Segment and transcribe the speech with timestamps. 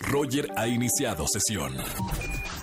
[0.00, 1.74] Roger ha iniciado sesión.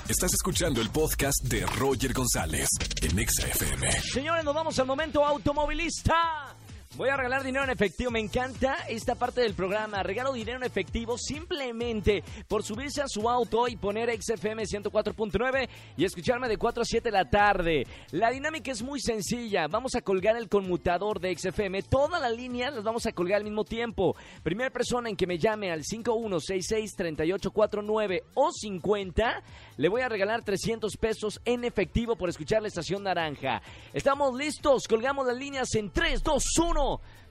[0.07, 2.67] Estás escuchando el podcast de Roger González
[3.01, 3.91] en Exa FM.
[4.13, 6.58] Señores, nos vamos al momento automovilista.
[6.97, 8.09] Voy a regalar dinero en efectivo.
[8.09, 10.01] Me encanta esta parte del programa.
[10.01, 16.03] Regalo dinero en efectivo simplemente por subirse a su auto y poner XFM 104.9 y
[16.03, 17.85] escucharme de 4 a 7 de la tarde.
[18.09, 19.67] La dinámica es muy sencilla.
[19.67, 21.83] Vamos a colgar el conmutador de XFM.
[21.83, 24.15] Toda la línea las vamos a colgar al mismo tiempo.
[24.41, 29.43] Primera persona en que me llame al 5166-3849 o 50,
[29.77, 33.61] le voy a regalar 300 pesos en efectivo por escuchar la estación naranja.
[33.93, 34.87] Estamos listos.
[34.87, 36.78] Colgamos las líneas en 3, 2, 1.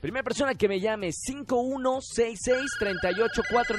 [0.01, 3.79] Primera persona que me llame, 5166-3849.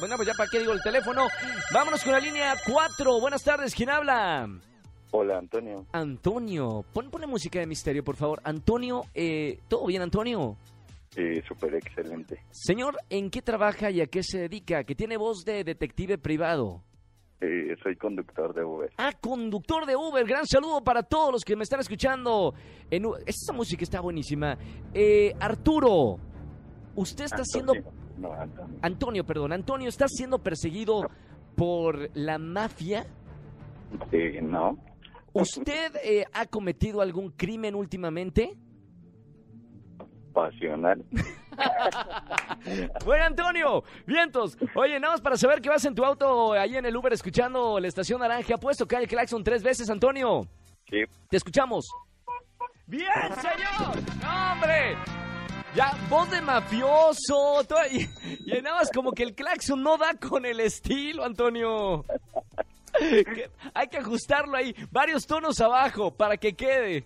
[0.00, 1.28] Bueno, pues ya para qué digo el teléfono.
[1.72, 3.20] Vámonos con la línea 4.
[3.20, 4.48] Buenas tardes, ¿quién habla?
[5.10, 5.86] Hola, Antonio.
[5.92, 6.84] Antonio.
[6.92, 8.40] Pon, ponle música de misterio, por favor.
[8.44, 10.56] Antonio, eh, ¿todo bien, Antonio?
[11.10, 12.42] Sí, súper excelente.
[12.50, 14.84] Señor, ¿en qué trabaja y a qué se dedica?
[14.84, 16.82] Que tiene voz de detective privado.
[17.40, 18.90] Eh, soy conductor de Uber.
[18.98, 20.26] Ah, conductor de Uber.
[20.26, 22.52] Gran saludo para todos los que me están escuchando.
[22.90, 24.58] En, U- esta música está buenísima.
[24.92, 26.18] Eh, Arturo,
[26.96, 27.74] usted está siendo...
[27.74, 27.92] Antonio.
[28.18, 28.78] No, Antonio.
[28.82, 29.52] Antonio, perdón.
[29.52, 31.08] Antonio, ¿está siendo perseguido
[31.54, 33.06] por la mafia?
[34.10, 34.76] Eh, no.
[35.32, 38.56] ¿Usted eh, ha cometido algún crimen últimamente?
[40.32, 41.04] Pasional.
[43.04, 44.56] Bueno, Antonio, vientos.
[44.74, 47.78] Oye, nada más para saber que vas en tu auto ahí en el Uber escuchando
[47.80, 48.56] la estación naranja.
[48.58, 50.46] Puesto que hay el claxon tres veces, Antonio.
[50.90, 51.04] Sí.
[51.28, 51.88] Te escuchamos.
[52.86, 53.06] ¡Bien,
[53.40, 53.96] señor!
[54.22, 54.96] ¡No, ¡Hombre!
[55.74, 57.62] Ya, voz de mafioso.
[57.68, 58.08] todo- y,
[58.46, 62.04] y nada más como que el claxon no da con el estilo, Antonio.
[62.98, 67.04] Que- Hay que ajustarlo ahí, varios tonos abajo para que quede.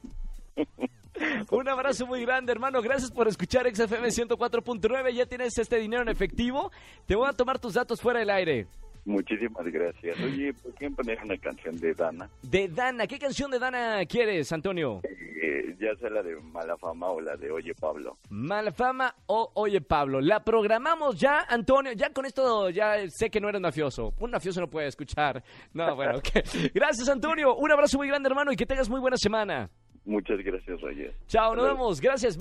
[1.51, 2.81] Un abrazo muy grande, hermano.
[2.83, 5.13] Gracias por escuchar XFM 104.9.
[5.13, 6.71] Ya tienes este dinero en efectivo.
[7.07, 8.67] Te voy a tomar tus datos fuera del aire.
[9.05, 10.17] Muchísimas gracias.
[10.21, 12.31] Oye, ¿por qué no poner una canción de Dana?
[12.43, 15.01] De Dana, ¿qué canción de Dana quieres, Antonio?
[15.03, 18.17] Eh, ya sea la de Mala Fama o la de Oye Pablo.
[18.31, 20.21] Mala fama o Oye Pablo.
[20.21, 21.93] La programamos ya, Antonio.
[21.93, 24.15] Ya con esto ya sé que no eres mafioso.
[24.21, 25.43] Un mafioso no puede escuchar.
[25.73, 26.29] No, bueno, ok.
[26.75, 27.57] Gracias, Antonio.
[27.57, 29.69] Un abrazo muy grande, hermano, y que tengas muy buena semana.
[30.05, 31.15] Muchas gracias, Roger.
[31.29, 32.01] Chao, nos vemos.
[32.01, 32.39] Gracias.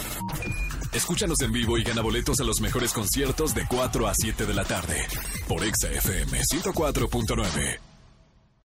[0.94, 4.54] Escúchanos en vivo y gana boletos a los mejores conciertos de 4 a 7 de
[4.54, 4.98] la tarde
[5.48, 7.91] por Exa FM 104.9.